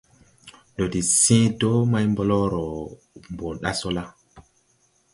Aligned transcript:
Ndɔ 0.73 0.83
de 0.93 0.99
sẽẽ 1.21 1.51
dɔɔ 1.59 1.77
may 1.91 2.05
blɔɔrɔ 2.15 2.63
mo 3.35 3.47
ɗa 3.61 3.71
sɔ 3.79 3.89
la. 3.97 4.03